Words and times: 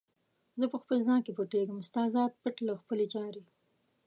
زه 0.59 0.65
په 0.71 0.77
خپل 0.81 0.97
ځان 1.07 1.19
کې 1.25 1.31
پټیږم، 1.37 1.79
ستا 1.89 2.03
ذات 2.15 2.31
پټ 2.41 2.55
له 2.67 2.73
خپلي 2.81 3.05
چارې 3.13 3.43